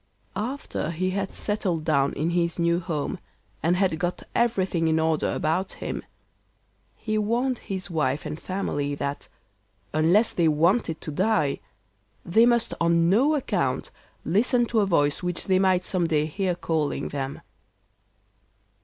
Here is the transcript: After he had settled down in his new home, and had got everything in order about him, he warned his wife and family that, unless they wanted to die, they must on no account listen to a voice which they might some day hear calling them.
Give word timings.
After 0.35 0.89
he 0.89 1.11
had 1.11 1.35
settled 1.35 1.85
down 1.85 2.13
in 2.13 2.31
his 2.31 2.57
new 2.57 2.79
home, 2.79 3.19
and 3.61 3.75
had 3.75 3.99
got 3.99 4.23
everything 4.33 4.87
in 4.87 4.97
order 4.99 5.31
about 5.31 5.73
him, 5.73 6.01
he 6.95 7.19
warned 7.19 7.59
his 7.59 7.91
wife 7.91 8.25
and 8.25 8.39
family 8.39 8.95
that, 8.95 9.27
unless 9.93 10.33
they 10.33 10.47
wanted 10.47 11.01
to 11.01 11.11
die, 11.11 11.59
they 12.25 12.47
must 12.47 12.73
on 12.81 13.11
no 13.11 13.35
account 13.35 13.91
listen 14.25 14.65
to 14.65 14.79
a 14.79 14.87
voice 14.87 15.21
which 15.21 15.45
they 15.45 15.59
might 15.59 15.85
some 15.85 16.07
day 16.07 16.25
hear 16.25 16.55
calling 16.55 17.09
them. 17.09 17.39